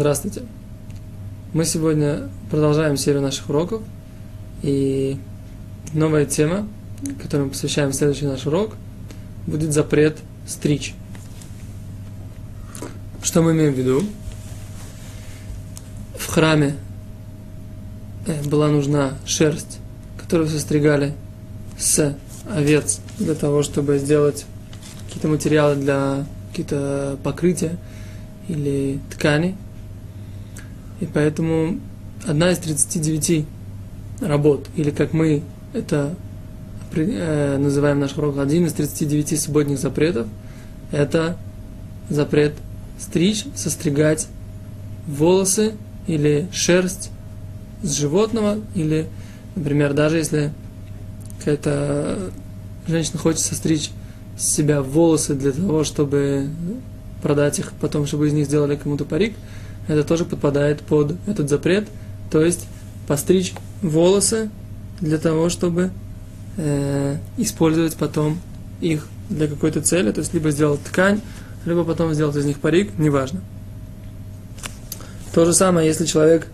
Здравствуйте. 0.00 0.42
Мы 1.52 1.64
сегодня 1.64 2.28
продолжаем 2.52 2.96
серию 2.96 3.20
наших 3.20 3.48
уроков. 3.50 3.82
И 4.62 5.18
новая 5.92 6.24
тема, 6.24 6.68
которую 7.20 7.46
мы 7.46 7.50
посвящаем 7.50 7.92
следующий 7.92 8.26
наш 8.26 8.46
урок, 8.46 8.76
будет 9.48 9.72
запрет 9.72 10.18
стричь. 10.46 10.94
Что 13.24 13.42
мы 13.42 13.50
имеем 13.50 13.74
в 13.74 13.76
виду? 13.76 14.04
В 16.16 16.26
храме 16.28 16.76
э, 18.28 18.40
была 18.44 18.68
нужна 18.68 19.14
шерсть, 19.26 19.80
которую 20.16 20.48
состригали 20.48 21.12
с 21.76 22.16
овец 22.48 23.00
для 23.18 23.34
того, 23.34 23.64
чтобы 23.64 23.98
сделать 23.98 24.46
какие-то 25.08 25.26
материалы 25.26 25.74
для 25.74 26.24
какие-то 26.50 27.18
покрытия 27.24 27.76
или 28.46 29.00
ткани. 29.10 29.56
И 31.00 31.06
поэтому 31.06 31.78
одна 32.26 32.50
из 32.50 32.58
39 32.58 33.46
работ, 34.20 34.68
или 34.76 34.90
как 34.90 35.12
мы 35.12 35.42
это 35.72 36.14
э, 36.94 37.56
называем 37.58 38.00
наш 38.00 38.16
урок, 38.16 38.38
один 38.38 38.66
из 38.66 38.72
39 38.72 39.40
субботних 39.40 39.78
запретов, 39.78 40.26
это 40.90 41.36
запрет 42.08 42.54
стричь, 42.98 43.44
состригать 43.54 44.28
волосы 45.06 45.74
или 46.06 46.48
шерсть 46.52 47.10
с 47.82 47.92
животного, 47.92 48.58
или, 48.74 49.06
например, 49.54 49.94
даже 49.94 50.16
если 50.16 50.52
какая-то 51.38 52.30
женщина 52.88 53.18
хочет 53.18 53.40
состричь 53.40 53.90
с 54.36 54.44
себя 54.48 54.82
волосы 54.82 55.34
для 55.34 55.52
того, 55.52 55.84
чтобы 55.84 56.48
продать 57.22 57.58
их 57.58 57.72
потом, 57.80 58.06
чтобы 58.06 58.28
из 58.28 58.32
них 58.32 58.46
сделали 58.46 58.76
кому-то 58.76 59.04
парик, 59.04 59.34
это 59.88 60.04
тоже 60.04 60.24
подпадает 60.24 60.82
под 60.82 61.16
этот 61.26 61.48
запрет, 61.48 61.88
то 62.30 62.42
есть 62.42 62.66
постричь 63.06 63.54
волосы 63.82 64.50
для 65.00 65.18
того, 65.18 65.48
чтобы 65.48 65.90
э, 66.56 67.16
использовать 67.36 67.96
потом 67.96 68.38
их 68.80 69.08
для 69.28 69.48
какой-то 69.48 69.80
цели, 69.80 70.12
то 70.12 70.20
есть 70.20 70.32
либо 70.34 70.50
сделать 70.50 70.82
ткань, 70.84 71.20
либо 71.64 71.84
потом 71.84 72.14
сделать 72.14 72.36
из 72.36 72.44
них 72.44 72.60
парик, 72.60 72.96
неважно. 72.98 73.40
То 75.34 75.44
же 75.44 75.52
самое, 75.52 75.86
если 75.88 76.06
человек 76.06 76.46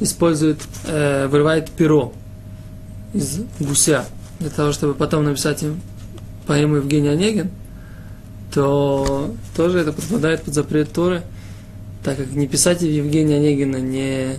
использует, 0.00 0.58
э, 0.86 1.26
вырывает 1.26 1.70
перо 1.70 2.12
из 3.12 3.40
гуся 3.58 4.04
для 4.38 4.50
того, 4.50 4.72
чтобы 4.72 4.94
потом 4.94 5.24
написать 5.24 5.62
им 5.62 5.80
поэму 6.46 6.76
Евгения 6.76 7.10
Онегин– 7.10 7.50
то 8.52 9.34
тоже 9.56 9.80
это 9.80 9.92
подпадает 9.92 10.42
под 10.42 10.54
запрет 10.54 10.92
Торы, 10.92 11.22
так 12.02 12.16
как 12.16 12.32
не 12.32 12.46
писать 12.46 12.82
Евгения 12.82 13.36
Онегина, 13.36 13.76
не, 13.76 14.36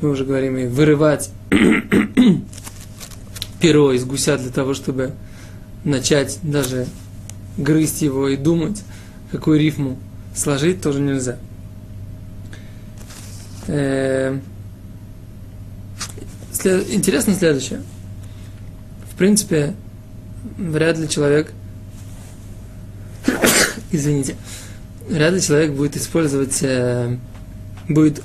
мы 0.00 0.10
уже 0.10 0.24
говорим, 0.24 0.56
и 0.56 0.66
вырывать 0.66 1.30
перо 3.60 3.92
из 3.92 4.04
гуся 4.04 4.38
для 4.38 4.50
того, 4.50 4.74
чтобы 4.74 5.12
начать 5.84 6.38
даже 6.42 6.86
грызть 7.56 8.02
его 8.02 8.28
и 8.28 8.36
думать, 8.36 8.82
какую 9.30 9.58
рифму 9.58 9.98
сложить, 10.34 10.80
тоже 10.80 11.00
нельзя. 11.00 11.38
Э, 13.66 14.38
интересно 16.90 17.34
следующее. 17.34 17.82
В 19.12 19.16
принципе, 19.16 19.74
вряд 20.56 20.98
ли 20.98 21.08
человек 21.08 21.52
извините, 23.92 24.36
вряд 25.08 25.34
ли 25.34 25.40
человек 25.40 25.72
будет 25.72 25.96
использовать, 25.96 26.58
э, 26.62 27.16
будет 27.88 28.22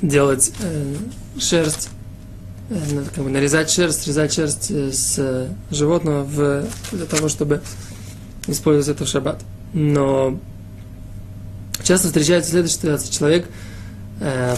делать 0.00 0.52
э, 0.60 0.94
шерсть, 1.38 1.90
э, 2.70 3.04
как 3.14 3.24
бы 3.24 3.30
нарезать 3.30 3.70
шерсть, 3.70 4.02
срезать 4.02 4.32
шерсть 4.32 4.70
э, 4.70 4.90
с 4.92 5.48
животного 5.70 6.24
в, 6.24 6.66
для 6.92 7.06
того, 7.06 7.28
чтобы 7.28 7.62
использовать 8.46 8.88
это 8.88 9.04
в 9.04 9.08
шаббат. 9.08 9.40
Но 9.72 10.38
часто 11.82 12.08
встречается 12.08 12.50
следующая 12.50 12.78
ситуация. 12.78 13.12
Человек 13.12 13.48
э, 14.20 14.56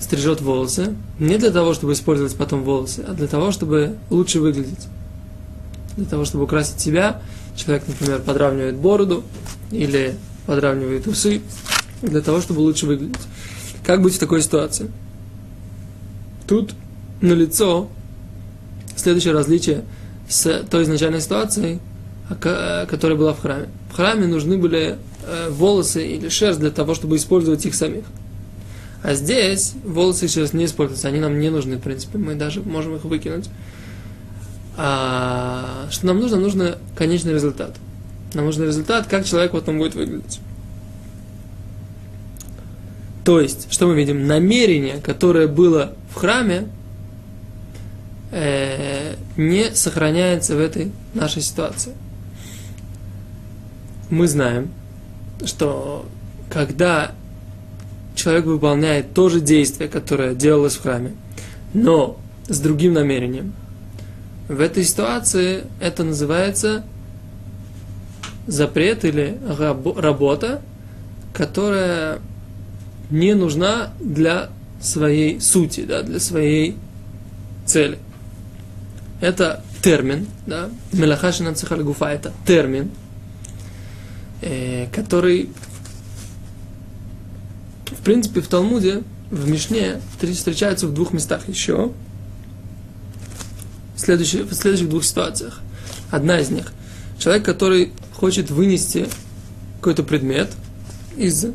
стрижет 0.00 0.40
волосы 0.40 0.94
не 1.18 1.36
для 1.38 1.50
того, 1.50 1.74
чтобы 1.74 1.92
использовать 1.92 2.36
потом 2.36 2.62
волосы, 2.62 3.04
а 3.06 3.12
для 3.12 3.26
того, 3.26 3.50
чтобы 3.50 3.96
лучше 4.10 4.40
выглядеть. 4.40 4.86
Для 5.96 6.06
того, 6.06 6.24
чтобы 6.24 6.44
украсить 6.44 6.80
себя 6.80 7.20
Человек, 7.58 7.88
например, 7.88 8.20
подравнивает 8.20 8.76
бороду 8.76 9.24
или 9.72 10.14
подравнивает 10.46 11.08
усы 11.08 11.42
для 12.02 12.20
того, 12.20 12.40
чтобы 12.40 12.60
лучше 12.60 12.86
выглядеть. 12.86 13.20
Как 13.84 14.00
быть 14.00 14.14
в 14.14 14.18
такой 14.18 14.42
ситуации? 14.42 14.90
Тут 16.46 16.74
на 17.20 17.32
лицо 17.32 17.88
следующее 18.96 19.34
различие 19.34 19.84
с 20.28 20.64
той 20.70 20.84
изначальной 20.84 21.20
ситуацией, 21.20 21.80
которая 22.40 23.18
была 23.18 23.34
в 23.34 23.40
храме. 23.40 23.68
В 23.90 23.96
храме 23.96 24.28
нужны 24.28 24.56
были 24.56 24.96
э, 25.26 25.50
волосы 25.50 26.06
или 26.06 26.28
шерсть 26.28 26.60
для 26.60 26.70
того, 26.70 26.94
чтобы 26.94 27.16
использовать 27.16 27.66
их 27.66 27.74
самих. 27.74 28.04
А 29.02 29.14
здесь 29.14 29.72
волосы 29.84 30.26
и 30.26 30.28
шерсть 30.28 30.54
не 30.54 30.66
используются, 30.66 31.08
они 31.08 31.18
нам 31.18 31.40
не 31.40 31.50
нужны, 31.50 31.76
в 31.76 31.80
принципе, 31.80 32.18
мы 32.18 32.34
даже 32.34 32.60
можем 32.62 32.96
их 32.96 33.04
выкинуть. 33.04 33.48
А, 34.80 35.88
что 35.90 36.06
нам 36.06 36.20
нужно? 36.20 36.38
Нужно 36.38 36.78
конечный 36.94 37.32
результат. 37.32 37.74
Нам 38.32 38.44
нужен 38.44 38.64
результат, 38.64 39.08
как 39.08 39.24
человек 39.24 39.50
потом 39.50 39.78
будет 39.78 39.96
выглядеть. 39.96 40.38
То 43.24 43.40
есть, 43.40 43.72
что 43.72 43.88
мы 43.88 43.96
видим? 43.96 44.28
Намерение, 44.28 45.00
которое 45.00 45.48
было 45.48 45.94
в 46.12 46.14
храме, 46.14 46.68
э, 48.30 49.16
не 49.36 49.74
сохраняется 49.74 50.54
в 50.54 50.60
этой 50.60 50.92
нашей 51.12 51.42
ситуации. 51.42 51.94
Мы 54.10 54.28
знаем, 54.28 54.70
что 55.44 56.06
когда 56.48 57.10
человек 58.14 58.44
выполняет 58.44 59.12
то 59.12 59.28
же 59.28 59.40
действие, 59.40 59.88
которое 59.88 60.36
делалось 60.36 60.76
в 60.76 60.82
храме, 60.82 61.14
но 61.74 62.16
с 62.46 62.60
другим 62.60 62.92
намерением– 62.92 63.54
в 64.48 64.60
этой 64.60 64.82
ситуации 64.82 65.64
это 65.78 66.04
называется 66.04 66.84
запрет 68.46 69.04
или 69.04 69.38
работа, 69.96 70.62
которая 71.34 72.20
не 73.10 73.34
нужна 73.34 73.92
для 74.00 74.48
своей 74.80 75.40
сути, 75.40 75.84
да, 75.84 76.02
для 76.02 76.18
своей 76.18 76.76
цели. 77.66 77.98
Это 79.20 79.62
термин, 79.82 80.26
да, 80.46 80.70
Мелахашина 80.92 81.54
Цехальгуфа, 81.54 82.06
это 82.06 82.32
термин, 82.46 82.90
э, 84.40 84.86
который, 84.94 85.50
в 87.86 88.02
принципе, 88.02 88.40
в 88.40 88.48
Талмуде, 88.48 89.02
в 89.30 89.48
Мишне 89.48 90.00
встречается 90.32 90.86
в 90.86 90.94
двух 90.94 91.12
местах 91.12 91.46
еще– 91.48 91.92
в 93.98 94.00
следующих, 94.00 94.46
в 94.46 94.54
следующих 94.54 94.88
двух 94.88 95.04
ситуациях. 95.04 95.60
Одна 96.10 96.38
из 96.38 96.50
них. 96.50 96.72
Человек, 97.18 97.44
который 97.44 97.92
хочет 98.14 98.48
вынести 98.48 99.08
какой-то 99.80 100.04
предмет 100.04 100.50
из, 101.16 101.46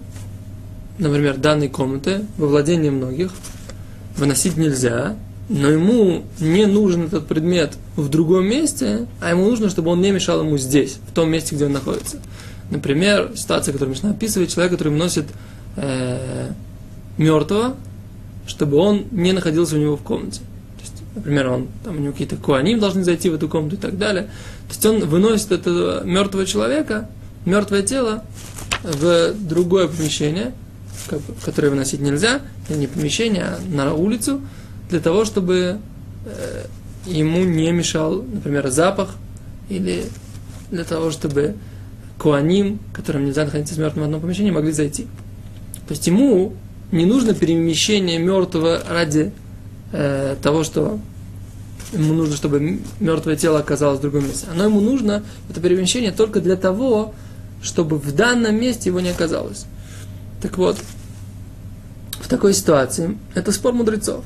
например, 0.98 1.38
данной 1.38 1.70
комнаты 1.70 2.26
во 2.38 2.48
владение 2.48 2.92
многих, 2.92 3.31
выносить 4.18 4.57
нельзя, 4.57 5.16
но 5.48 5.69
ему 5.69 6.25
не 6.40 6.66
нужен 6.66 7.06
этот 7.06 7.28
предмет 7.28 7.78
в 7.95 8.10
другом 8.10 8.46
месте, 8.46 9.07
а 9.22 9.30
ему 9.30 9.50
нужно, 9.50 9.69
чтобы 9.69 9.92
он 9.92 10.01
не 10.01 10.12
мешал 10.12 10.42
ему 10.42 10.57
здесь, 10.57 10.98
в 11.07 11.13
том 11.13 11.31
месте, 11.31 11.56
где 11.56 11.66
он 11.66 11.72
находится. 11.72 12.18
Например, 12.69 13.31
ситуация, 13.36 13.72
которую 13.72 13.96
Мишна 13.96 14.12
описывает, 14.12 14.50
человек, 14.50 14.74
который 14.74 14.92
вносит 14.92 15.25
э, 15.78 16.51
мертвого, 17.18 17.75
чтобы 18.48 18.78
он 18.78 19.06
не 19.12 19.31
находился 19.31 19.75
у 19.78 19.80
него 19.80 19.96
в 19.96 20.01
комнате 20.01 20.42
например, 21.15 21.50
он, 21.50 21.68
там 21.83 21.98
у 21.98 22.00
него 22.00 22.12
какие-то 22.12 22.38
куаним 22.38 22.80
должны 22.80 23.04
зайти 23.04 23.30
в 23.30 23.36
эту 23.36 23.48
комнату 23.48 23.75
и 23.75 23.80
так 23.80 23.98
далее. 23.98 24.24
То 24.68 24.69
есть 24.69 24.86
он 24.86 25.07
выносит 25.07 25.51
этого 25.51 26.04
мертвого 26.04 26.45
человека, 26.45 27.10
мертвое 27.45 27.83
тело 27.83 28.24
в 28.83 29.33
другое 29.33 29.88
помещение, 29.88 30.54
которое 31.44 31.69
выносить 31.69 32.01
нельзя, 32.01 32.42
не 32.69 32.88
помещение, 32.88 33.44
а 33.44 33.60
на 33.69 33.94
улицу, 33.94 34.42
для 34.89 35.00
того, 35.00 35.25
чтобы 35.25 35.80
э, 36.25 36.65
ему 37.06 37.44
не 37.44 37.71
мешал, 37.71 38.21
например, 38.21 38.69
запах, 38.69 39.15
или 39.69 40.06
для 40.71 40.83
того, 40.83 41.12
чтобы 41.12 41.56
куаним, 42.18 42.80
которым 42.94 43.25
нельзя 43.25 43.45
находиться 43.45 43.75
с 43.75 43.77
мертвым 43.77 44.04
в 44.04 44.06
одном 44.06 44.21
помещении, 44.21 44.51
могли 44.51 44.71
зайти. 44.71 45.04
То 45.88 45.92
есть 45.92 46.07
ему 46.07 46.54
не 46.92 47.06
нужно 47.06 47.33
перемещение 47.33 48.19
мертвого 48.19 48.81
ради 48.89 49.31
э, 49.94 50.36
того, 50.42 50.63
что 50.63 51.00
ему 51.94 52.13
нужно, 52.13 52.36
чтобы 52.36 52.81
мертвое 53.00 53.36
тело 53.36 53.60
оказалось 53.60 54.00
в 54.00 54.01
другом 54.01 54.28
месте. 54.28 54.48
Оно 54.51 54.66
ему 54.66 54.81
нужно, 54.81 55.24
это 55.50 55.62
перемещение, 55.62 56.12
только 56.12 56.42
для 56.42 56.56
того, 56.56 57.13
чтобы 57.62 57.98
в 57.98 58.13
данном 58.13 58.60
месте 58.60 58.90
его 58.90 59.00
не 59.00 59.10
оказалось. 59.10 59.66
Так 60.42 60.57
вот, 60.57 60.78
в 62.19 62.28
такой 62.28 62.54
ситуации 62.54 63.18
это 63.34 63.51
спор 63.51 63.74
мудрецов. 63.74 64.25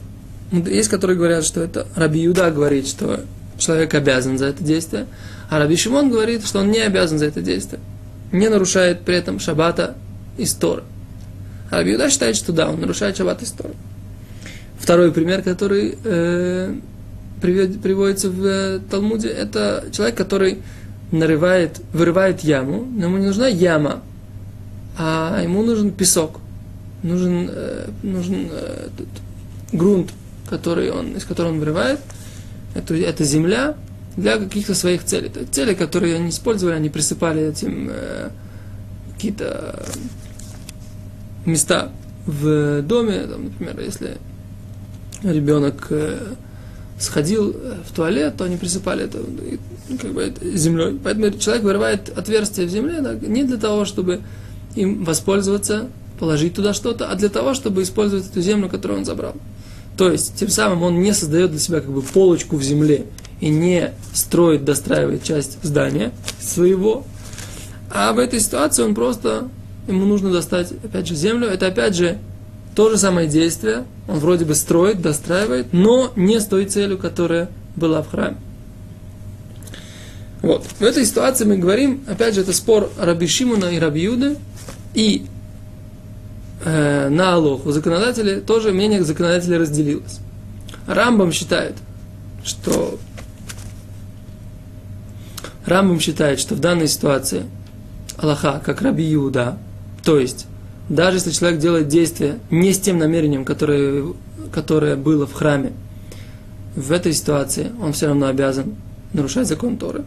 Есть, 0.52 0.90
которые 0.90 1.18
говорят, 1.18 1.44
что 1.44 1.62
это 1.62 1.88
Раби 1.96 2.22
Юда 2.22 2.50
говорит, 2.52 2.88
что 2.88 3.22
человек 3.58 3.94
обязан 3.94 4.38
за 4.38 4.46
это 4.46 4.64
действие, 4.64 5.08
а 5.50 5.60
Раби 5.60 5.76
Шимон 5.76 6.10
говорит, 6.10 6.46
что 6.46 6.60
он 6.60 6.72
не 6.72 6.80
обязан 6.80 7.20
за 7.20 7.26
это 7.26 7.42
действие. 7.42 7.82
Не 8.32 8.50
нарушает 8.50 9.02
при 9.02 9.16
этом 9.16 9.40
шаббата 9.40 9.96
из 10.38 10.54
Торы. 10.54 10.84
А 11.70 11.78
Раби 11.78 11.92
Юда 11.92 12.10
считает, 12.10 12.36
что 12.36 12.54
да, 12.54 12.70
он 12.70 12.80
нарушает 12.80 13.18
шаббат 13.18 13.42
из 13.42 13.52
Торы. 13.52 13.74
Второй 14.88 15.12
пример, 15.12 15.42
который 15.42 15.98
э, 16.02 16.74
приводится 17.42 18.30
в 18.30 18.46
э, 18.46 18.80
Талмуде, 18.90 19.28
это 19.28 19.84
человек, 19.92 20.16
который 20.16 20.60
нарывает, 21.12 21.82
вырывает 21.92 22.40
яму, 22.40 22.88
но 22.96 23.08
ему 23.08 23.18
не 23.18 23.26
нужна 23.26 23.48
яма, 23.48 24.02
а 24.98 25.42
ему 25.44 25.62
нужен 25.64 25.92
песок, 25.92 26.40
нужен, 27.04 27.50
э, 27.52 27.90
нужен 28.02 28.48
э, 28.50 28.88
тут, 28.98 29.08
грунт, 29.74 30.12
который 30.50 30.90
он, 30.90 31.18
из 31.18 31.26
которого 31.26 31.52
он 31.52 31.60
вырывает, 31.60 32.00
это, 32.74 32.96
это 32.96 33.26
земля 33.26 33.76
для 34.16 34.38
каких-то 34.38 34.74
своих 34.74 35.04
целей. 35.04 35.28
То 35.28 35.42
есть 35.42 35.54
цели, 35.54 35.74
которые 35.74 36.16
они 36.16 36.30
использовали, 36.30 36.76
они 36.76 36.88
присыпали 36.88 37.50
этим 37.50 37.90
э, 37.92 38.30
какие-то 39.16 39.84
места 41.46 41.92
в 42.26 42.82
доме, 42.84 43.24
там, 43.24 43.44
например, 43.44 43.82
если 43.82 44.18
ребенок 45.24 45.88
э, 45.90 46.34
сходил 47.00 47.52
э, 47.52 47.76
в 47.88 47.94
туалет, 47.94 48.36
то 48.38 48.46
они 48.46 48.58
присыпали 48.58 49.06
это, 49.06 49.20
как 50.02 50.12
бы, 50.14 50.34
землей. 50.54 51.00
Поэтому 51.04 51.32
человек 51.32 51.64
вырывает 51.64 52.18
отверстие 52.18 52.68
в 52.68 52.70
земле 52.70 53.02
да, 53.02 53.14
не 53.14 53.44
для 53.44 53.58
того, 53.58 53.86
чтобы 53.86 54.22
им 54.76 55.04
воспользоваться, 55.04 55.88
положить 56.20 56.56
туда 56.56 56.74
что-то, 56.74 57.10
а 57.10 57.16
для 57.16 57.30
того, 57.30 57.54
чтобы 57.54 57.84
использовать 57.84 58.28
эту 58.28 58.42
землю, 58.42 58.70
которую 58.70 59.00
он 59.00 59.06
забрал. 59.06 59.36
То 59.98 60.12
есть, 60.12 60.36
тем 60.36 60.50
самым 60.50 60.84
он 60.84 61.02
не 61.02 61.14
создает 61.14 61.52
для 61.52 61.60
себя 61.60 61.82
как 61.82 61.92
бы 61.92 62.02
полочку 62.02 62.56
в 62.56 62.64
земле 62.64 63.06
и 63.40 63.50
не 63.50 63.94
строит, 64.14 64.66
достраивает 64.66 65.24
часть 65.24 65.58
здания 65.64 66.12
своего, 66.40 67.06
а 67.90 68.14
в 68.14 68.20
этой 68.20 68.40
ситуации 68.40 68.84
он 68.84 68.96
просто, 68.96 69.48
ему 69.88 70.06
нужно 70.06 70.32
достать, 70.32 70.72
опять 70.84 71.08
же, 71.08 71.16
землю. 71.16 71.48
Это, 71.48 71.68
опять 71.68 71.96
же, 71.96 72.18
то 72.78 72.92
же 72.92 72.98
самое 73.00 73.28
действие. 73.28 73.86
Он 74.08 74.20
вроде 74.20 74.46
бы 74.46 74.54
строит, 74.54 75.02
достраивает, 75.02 75.74
но 75.74 76.14
не 76.16 76.40
с 76.40 76.46
той 76.46 76.66
целью, 76.66 77.00
которая 77.00 77.50
была 77.76 78.04
в 78.04 78.12
храме. 78.12 78.38
Вот. 80.44 80.64
В 80.64 80.84
этой 80.84 81.04
ситуации 81.04 81.46
мы 81.46 81.58
говорим, 81.58 82.04
опять 82.08 82.36
же, 82.36 82.42
это 82.42 82.54
спор 82.54 82.92
Раби 83.00 83.26
Шимуна 83.26 83.72
и 83.72 83.80
Раби 83.80 84.02
Юды, 84.02 84.38
и 84.94 85.26
э, 86.64 87.10
на 87.10 87.34
Алоху 87.34 87.72
законодатели, 87.72 88.42
тоже 88.42 88.72
мнение 88.72 89.04
законодателей 89.04 89.58
разделилось. 89.58 90.20
Рамбам 90.86 91.32
считает, 91.32 91.74
что 92.44 93.00
Рамбам 95.66 96.00
считает, 96.00 96.40
что 96.40 96.54
в 96.54 96.60
данной 96.60 96.88
ситуации 96.88 97.46
Аллаха, 98.18 98.62
как 98.64 98.84
Раби 98.84 99.04
Юда, 99.04 99.58
то 100.04 100.20
есть, 100.20 100.46
даже 100.90 101.18
если 101.18 101.32
человек 101.32 101.60
делает 101.60 101.88
действие 101.88 102.40
не 102.50 102.74
с 102.74 102.80
тем 102.80 102.98
намерением, 102.98 103.46
которое, 103.46 104.06
которое 104.52 104.96
было 104.96 105.28
в 105.28 105.34
храме, 105.34 105.74
в 106.76 106.92
этой 106.92 107.14
ситуации 107.14 107.72
он 107.82 107.94
все 107.94 108.08
равно 108.08 108.28
обязан 108.28 108.76
нарушать 109.14 109.48
закон 109.48 109.78
Торы. 109.78 110.04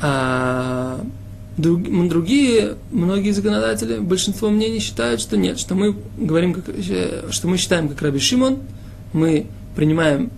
А 0.00 1.00
другие, 1.56 2.76
многие 2.90 3.32
законодатели, 3.32 3.98
большинство 3.98 4.50
мнений 4.50 4.78
считают, 4.78 5.20
что 5.20 5.36
нет, 5.36 5.58
что 5.58 5.74
мы 5.74 5.96
говорим, 6.16 6.54
как, 6.54 6.64
что 7.30 7.48
мы 7.48 7.56
считаем 7.56 7.88
как 7.88 8.00
Раби 8.02 8.18
Шимон, 8.18 8.58
мы 9.12 9.46
принимаем 9.74 10.30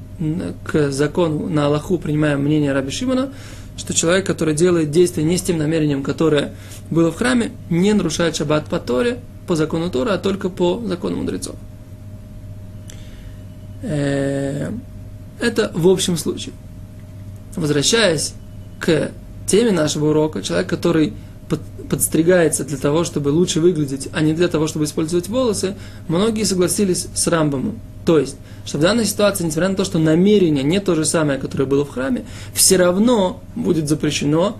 к 0.65 0.91
закону 0.91 1.49
на 1.49 1.67
Аллаху, 1.67 1.99
принимаем 1.99 2.43
мнение 2.43 2.73
Раби 2.73 2.91
Шимона, 2.91 3.31
что 3.81 3.95
человек, 3.95 4.27
который 4.27 4.55
делает 4.55 4.91
действие 4.91 5.27
не 5.27 5.39
с 5.39 5.43
тем 5.43 5.59
намерением, 5.59 6.03
которое 6.03 6.53
было 6.91 7.11
в 7.11 7.17
храме, 7.17 7.53
не 7.71 7.93
нарушает 7.93 8.37
шаббат 8.37 8.67
по 8.67 8.79
Торе, 8.79 9.19
по 9.47 9.57
закону 9.57 9.91
Тора, 9.91 10.15
а 10.15 10.19
только 10.19 10.51
по 10.51 10.81
закону 10.87 11.17
мудрецов. 11.17 11.57
Э, 13.83 14.71
это 15.41 15.73
в 15.75 15.89
общем 15.89 16.17
случае. 16.19 16.55
Возвращаясь 17.57 18.35
к 18.79 19.11
теме 19.47 19.73
нашего 19.73 20.11
урока, 20.11 20.43
человек, 20.43 20.69
который 20.69 21.15
подстригается 21.89 22.65
для 22.65 22.77
того, 22.77 23.05
чтобы 23.05 23.29
лучше 23.31 23.61
выглядеть, 23.61 24.09
а 24.13 24.21
не 24.21 24.33
для 24.33 24.49
того, 24.49 24.67
чтобы 24.67 24.85
использовать 24.85 25.29
волосы, 25.29 25.75
многие 26.09 26.45
согласились 26.45 27.09
с 27.15 27.27
Рамбамом. 27.27 27.79
То 28.07 28.19
есть, 28.19 28.37
что 28.65 28.79
в 28.79 28.81
данной 28.81 29.05
ситуации, 29.05 29.45
несмотря 29.45 29.69
на 29.71 29.75
то, 29.77 29.85
что 29.85 29.99
намерение 29.99 30.63
не 30.63 30.81
то 30.81 30.95
же 30.95 31.05
самое, 31.05 31.39
которое 31.39 31.65
было 31.65 31.85
в 31.85 31.91
храме, 31.91 32.25
все 32.55 32.77
равно 32.77 33.43
будет 33.55 33.89
запрещено 33.89 34.57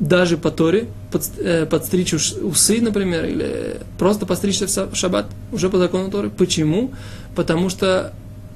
даже 0.00 0.36
по 0.36 0.50
Торе 0.50 0.88
под, 1.10 1.22
э, 1.38 1.66
подстричь 1.66 2.12
усы, 2.12 2.80
например, 2.80 3.24
или 3.24 3.76
просто 3.98 4.26
постричься 4.26 4.66
в 4.86 4.94
шаббат, 4.94 5.26
уже 5.52 5.70
по 5.70 5.78
закону 5.78 6.10
Торы. 6.10 6.30
Почему? 6.30 6.92
Потому 7.34 7.70
что 7.70 8.12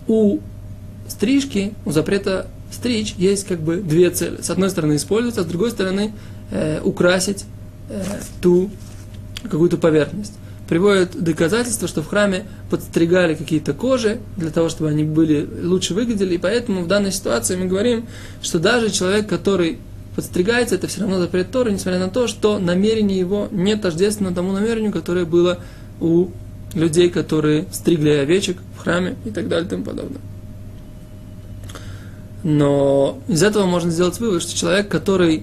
у 0.07 0.41
стрижки, 1.09 1.73
у 1.85 1.93
запрета 1.93 2.49
стричь 2.71 3.15
есть 3.17 3.47
как 3.47 3.61
бы 3.61 3.77
две 3.77 4.11
цели. 4.11 4.41
С 4.43 4.51
одной 4.51 4.71
стороны 4.71 4.97
использовать, 4.97 5.39
а 5.39 5.43
с 5.43 5.47
другой 5.47 5.71
стороны 5.71 6.13
э, 6.51 6.81
украсить 6.83 7.45
э, 7.89 8.03
ту 8.41 8.71
какую-то 9.43 9.77
поверхность. 9.77 10.35
Приводят 10.69 11.21
доказательства, 11.21 11.89
что 11.89 12.03
в 12.03 12.09
храме 12.09 12.45
подстригали 12.71 13.35
какие-то 13.35 13.73
кожи 13.75 14.21
для 14.37 14.51
того, 14.51 14.69
чтобы 14.69 14.91
они 14.91 15.03
были 15.03 15.49
лучше 15.63 15.95
выглядели, 15.95 16.35
и 16.35 16.39
поэтому 16.39 16.83
в 16.83 16.87
данной 16.87 17.11
ситуации 17.11 17.57
мы 17.57 17.67
говорим, 17.67 18.07
что 18.41 18.61
даже 18.61 18.91
человек, 18.91 19.27
который 19.29 19.79
подстригается, 20.15 20.77
это 20.77 20.87
все 20.87 21.01
равно 21.01 21.19
запрет 21.19 21.51
Торы, 21.51 21.73
несмотря 21.73 21.99
на 21.99 22.09
то, 22.09 22.29
что 22.29 22.59
намерение 22.59 23.19
его 23.19 23.49
не 23.51 23.77
тождественно 23.77 24.33
тому 24.33 24.53
намерению, 24.53 24.93
которое 24.93 25.25
было 25.25 25.59
у 26.01 26.29
людей, 26.75 27.11
которые 27.11 27.67
стригли 27.73 28.11
овечек 28.11 28.59
в 28.77 28.83
храме 28.83 29.17
и 29.25 29.31
так 29.31 29.49
далее 29.49 29.67
и 29.67 29.71
тому 29.71 29.85
подобное. 29.85 30.21
Но 32.43 33.19
из 33.29 33.43
этого 33.43 33.67
можно 33.67 33.91
сделать 33.91 34.19
вывод, 34.19 34.43
что 34.43 34.57
человек, 34.57 34.89
который 34.89 35.43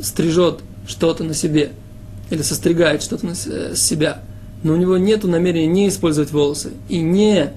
стрижет 0.00 0.60
что-то 0.86 1.24
на 1.24 1.34
себе, 1.34 1.72
или 2.30 2.42
состригает 2.42 3.02
что-то 3.02 3.28
э, 3.46 3.74
себя, 3.74 4.22
но 4.62 4.72
у 4.72 4.76
него 4.76 4.96
нет 4.96 5.24
намерения 5.24 5.66
не 5.66 5.88
использовать 5.88 6.32
волосы 6.32 6.72
и 6.88 7.00
не 7.00 7.52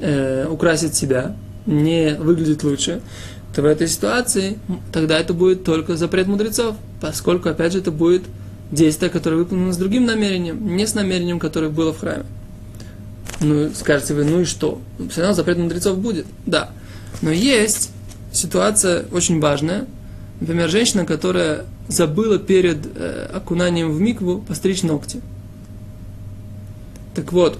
э, 0.00 0.46
украсить 0.48 0.94
себя, 0.94 1.36
не 1.66 2.14
выглядеть 2.14 2.64
лучше, 2.64 3.00
то 3.54 3.62
в 3.62 3.66
этой 3.66 3.88
ситуации 3.88 4.58
тогда 4.92 5.18
это 5.18 5.32
будет 5.32 5.64
только 5.64 5.96
запрет 5.96 6.26
мудрецов, 6.26 6.76
поскольку, 7.00 7.48
опять 7.48 7.72
же, 7.72 7.78
это 7.78 7.90
будет 7.90 8.22
действие, 8.70 9.10
которое 9.10 9.36
выполнено 9.36 9.72
с 9.72 9.76
другим 9.76 10.04
намерением, 10.04 10.76
не 10.76 10.86
с 10.86 10.94
намерением, 10.94 11.38
которое 11.38 11.68
было 11.68 11.92
в 11.92 12.00
храме. 12.00 12.24
Ну, 13.40 13.70
скажете 13.74 14.14
вы, 14.14 14.24
ну 14.24 14.40
и 14.40 14.44
что? 14.44 14.80
Все 15.10 15.20
равно 15.20 15.34
запрет 15.34 15.58
мудрецов 15.58 15.98
будет. 15.98 16.26
Да. 16.44 16.70
Но 17.22 17.30
есть 17.30 17.90
ситуация 18.32 19.04
очень 19.12 19.40
важная. 19.40 19.86
Например, 20.40 20.68
женщина, 20.68 21.04
которая 21.04 21.64
забыла 21.88 22.38
перед 22.38 22.78
э, 22.94 23.28
окунанием 23.32 23.92
в 23.92 24.00
микву 24.00 24.44
постричь 24.46 24.82
ногти. 24.82 25.20
Так 27.14 27.32
вот, 27.32 27.58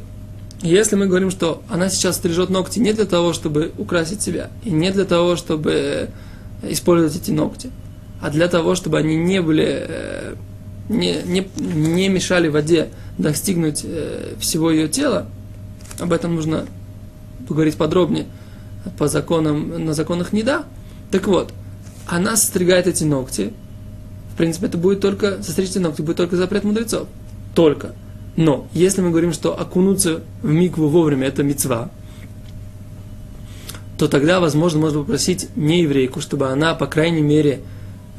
если 0.63 0.97
мы 0.97 1.07
говорим, 1.07 1.31
что 1.31 1.63
она 1.69 1.89
сейчас 1.89 2.17
стрижет 2.17 2.51
ногти 2.51 2.79
не 2.79 2.93
для 2.93 3.05
того, 3.05 3.33
чтобы 3.33 3.73
украсить 3.79 4.23
себя, 4.23 4.51
и 4.65 4.71
не 4.71 4.91
для 4.91 5.05
того, 5.05 5.37
чтобы 5.37 6.11
использовать 6.63 7.17
эти 7.17 7.31
ногти, 7.31 7.71
а 8.21 8.31
для 8.31 8.49
того, 8.49 8.75
чтобы 8.75 8.99
они 8.99 9.17
не 9.17 9.43
были, 9.43 9.87
э, 9.89 10.35
не, 10.89 11.23
не, 11.25 11.49
не 11.57 12.09
мешали 12.09 12.49
воде 12.49 12.89
достигнуть 13.19 13.83
э, 13.85 14.35
всего 14.39 14.71
ее 14.71 14.89
тела, 14.89 15.27
об 15.99 16.13
этом 16.13 16.37
нужно 16.37 16.67
поговорить 17.47 17.77
подробнее– 17.77 18.27
по 18.97 19.09
законам, 19.09 19.85
на 19.85 19.93
законах 19.93 20.33
не 20.33 20.43
да. 20.43 20.65
Так 21.11 21.27
вот, 21.27 21.53
она 22.09 22.37
состригает 22.37 22.87
эти 22.87 23.05
ногти. 23.05 23.53
В 24.33 24.37
принципе, 24.37 24.67
это 24.67 24.79
будет 24.79 25.01
только, 25.01 25.43
состричь 25.43 25.71
эти 25.71 25.79
ногти 25.79 26.03
будет 26.03 26.17
только 26.17 26.37
запрет 26.37 26.65
мудрецов. 26.65 27.09
Только. 27.55 27.93
Но, 28.37 28.69
если 28.73 29.01
мы 29.03 29.11
говорим, 29.11 29.33
что 29.33 29.59
окунуться 29.59 30.23
в 30.43 30.49
микву 30.49 30.89
вовремя 30.89 31.29
это 31.29 31.43
мецва, 31.43 31.91
то 33.99 34.07
тогда, 34.07 34.41
возможно, 34.41 34.79
можно 34.81 35.01
попросить 35.01 35.49
не 35.57 35.83
еврейку, 35.83 36.21
чтобы 36.21 36.49
она, 36.49 36.75
по 36.75 36.87
крайней 36.87 37.23
мере, 37.23 37.61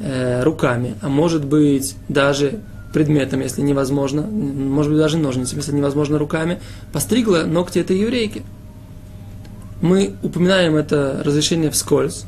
э, 0.01 0.43
руками, 0.43 0.95
а 1.01 1.07
может 1.07 1.45
быть, 1.45 1.95
даже 2.09 2.59
предметом, 2.93 3.39
если 3.39 3.61
невозможно, 3.61 4.23
может 4.23 4.91
быть, 4.91 4.99
даже 4.99 5.17
ножницами, 5.17 5.59
если 5.59 5.73
невозможно 5.73 6.17
руками, 6.17 6.59
постригла 6.91 7.43
ногти 7.43 7.79
этой 7.79 7.97
еврейки 7.97 8.43
мы 9.81 10.15
упоминаем 10.23 10.75
это 10.75 11.21
разрешение 11.23 11.71
вскользь. 11.71 12.25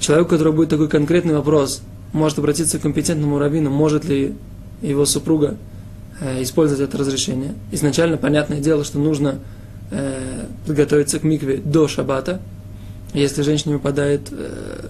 Человек, 0.00 0.26
у 0.26 0.30
которого 0.30 0.52
будет 0.52 0.70
такой 0.70 0.88
конкретный 0.88 1.34
вопрос, 1.34 1.82
может 2.12 2.38
обратиться 2.38 2.78
к 2.78 2.82
компетентному 2.82 3.38
раввину, 3.38 3.70
может 3.70 4.04
ли 4.04 4.34
его 4.80 5.04
супруга 5.06 5.56
э, 6.20 6.42
использовать 6.42 6.82
это 6.82 6.98
разрешение. 6.98 7.54
Изначально 7.72 8.16
понятное 8.16 8.60
дело, 8.60 8.84
что 8.84 8.98
нужно 8.98 9.40
э, 9.90 10.46
подготовиться 10.66 11.18
к 11.18 11.24
микве 11.24 11.56
до 11.58 11.88
шаббата. 11.88 12.40
Если 13.12 13.42
женщине 13.42 13.74
выпадает 13.74 14.28
э, 14.30 14.88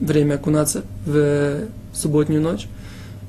время 0.00 0.34
окунаться 0.34 0.82
в 1.04 1.66
субботнюю 1.92 2.42
ночь. 2.42 2.66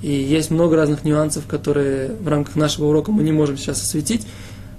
И 0.01 0.12
есть 0.12 0.50
много 0.50 0.75
разных 0.75 1.03
нюансов, 1.03 1.45
которые 1.45 2.12
в 2.19 2.27
рамках 2.27 2.55
нашего 2.55 2.86
урока 2.88 3.12
мы 3.12 3.24
не 3.24 3.31
можем 3.31 3.57
сейчас 3.57 3.81
осветить, 3.81 4.25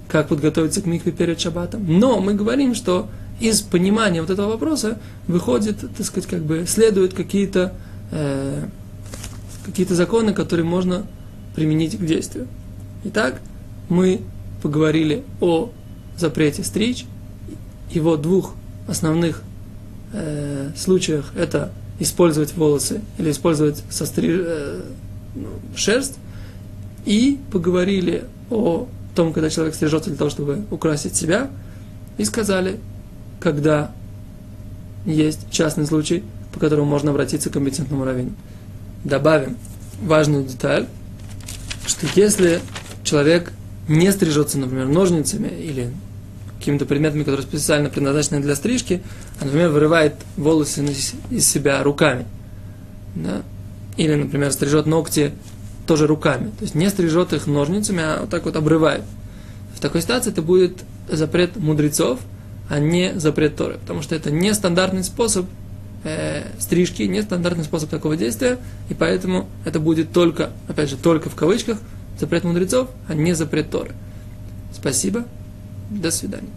как 0.07 0.29
подготовиться 0.29 0.81
к 0.81 0.85
микве 0.85 1.11
перед 1.11 1.39
шаббатом. 1.39 1.85
Но 1.87 2.19
мы 2.19 2.33
говорим, 2.33 2.73
что 2.73 3.07
из 3.41 3.61
понимания 3.61 4.21
вот 4.21 4.29
этого 4.29 4.49
вопроса 4.49 4.99
выходит, 5.27 5.79
так 5.97 6.05
сказать, 6.05 6.29
как 6.29 6.43
бы 6.43 6.65
следуют 6.67 7.13
какие-то 7.13 7.73
э, 8.11 8.65
какие-то 9.65 9.95
законы, 9.95 10.33
которые 10.33 10.65
можно 10.65 11.05
применить 11.55 11.97
к 11.97 12.05
действию. 12.05 12.47
Итак, 13.05 13.41
мы 13.89 14.21
поговорили 14.61 15.23
о 15.39 15.71
запрете 16.17 16.63
стричь. 16.63 17.05
Его 17.91 18.15
двух 18.15 18.53
основных 18.87 19.43
э, 20.13 20.71
случаях 20.77 21.33
это 21.35 21.71
использовать 21.99 22.55
волосы 22.55 23.01
или 23.17 23.31
использовать 23.31 23.83
состри... 23.89 24.29
э, 24.31 24.81
ну, 25.35 25.47
шерсть. 25.75 26.15
И 27.05 27.39
поговорили 27.51 28.25
о 28.49 28.87
том, 29.15 29.33
когда 29.33 29.49
человек 29.49 29.75
стрижется 29.75 30.09
для 30.09 30.17
того, 30.17 30.29
чтобы 30.29 30.63
украсить 30.69 31.15
себя. 31.15 31.49
И 32.17 32.25
сказали, 32.25 32.79
когда 33.41 33.91
есть 35.05 35.49
частный 35.51 35.85
случай, 35.85 36.23
по 36.53 36.59
которому 36.59 36.85
можно 36.85 37.11
обратиться 37.11 37.49
к 37.49 37.53
компетентному 37.53 38.05
раввину. 38.05 38.31
Добавим 39.03 39.57
важную 40.01 40.45
деталь, 40.45 40.87
что 41.85 42.07
если 42.15 42.61
человек 43.03 43.51
не 43.87 44.11
стрижется, 44.11 44.59
например, 44.59 44.87
ножницами 44.87 45.47
или 45.47 45.91
какими-то 46.59 46.85
предметами, 46.85 47.23
которые 47.23 47.45
специально 47.45 47.89
предназначены 47.89 48.39
для 48.39 48.55
стрижки, 48.55 49.01
а, 49.39 49.45
например, 49.45 49.69
вырывает 49.69 50.13
волосы 50.37 50.85
из 51.31 51.49
себя 51.49 51.81
руками, 51.81 52.25
да? 53.15 53.41
или, 53.97 54.13
например, 54.13 54.51
стрижет 54.51 54.85
ногти 54.85 55.31
тоже 55.87 56.05
руками, 56.05 56.51
то 56.57 56.63
есть 56.63 56.75
не 56.75 56.87
стрижет 56.89 57.33
их 57.33 57.47
ножницами, 57.47 58.03
а 58.03 58.21
вот 58.21 58.29
так 58.29 58.45
вот 58.45 58.55
обрывает. 58.55 59.03
В 59.75 59.79
такой 59.79 60.03
ситуации 60.03 60.31
это 60.31 60.43
будет 60.43 60.83
запрет 61.09 61.55
мудрецов, 61.57 62.19
а 62.69 62.79
не 62.79 63.19
запрет 63.19 63.55
Торы, 63.55 63.77
потому 63.79 64.01
что 64.01 64.15
это 64.15 64.31
нестандартный 64.31 65.03
способ 65.03 65.45
э, 66.03 66.43
стрижки, 66.59 67.03
нестандартный 67.03 67.63
способ 67.63 67.89
такого 67.89 68.15
действия, 68.15 68.57
и 68.89 68.93
поэтому 68.93 69.47
это 69.65 69.79
будет 69.79 70.11
только, 70.11 70.51
опять 70.67 70.89
же, 70.89 70.97
только 70.97 71.29
в 71.29 71.35
кавычках, 71.35 71.77
запрет 72.19 72.43
мудрецов, 72.43 72.89
а 73.07 73.13
не 73.13 73.33
запрет 73.33 73.69
Торы. 73.69 73.91
Спасибо. 74.73 75.25
До 75.89 76.11
свидания. 76.11 76.47